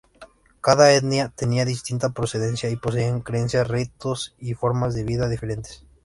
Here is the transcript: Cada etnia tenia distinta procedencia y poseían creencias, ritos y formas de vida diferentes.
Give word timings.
Cada 0.67 0.85
etnia 0.93 1.29
tenia 1.35 1.63
distinta 1.63 2.09
procedencia 2.09 2.71
y 2.71 2.75
poseían 2.75 3.21
creencias, 3.21 3.67
ritos 3.67 4.33
y 4.39 4.55
formas 4.55 4.95
de 4.95 5.03
vida 5.03 5.29
diferentes. 5.29 5.85